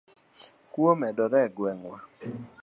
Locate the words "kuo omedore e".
0.71-1.49